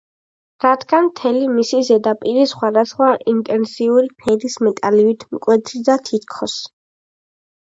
რადგან 0.63 1.03
მთელი 1.09 1.41
მისი 1.57 1.81
ზედაპირი 1.89 2.47
სხვადასხვა 2.53 3.09
ინტენსიური 3.33 4.09
ფერის 4.25 4.57
მეტალივით 4.69 5.27
მკვეთრი 5.37 5.83
და 5.91 5.99
თითქოს 6.11 6.59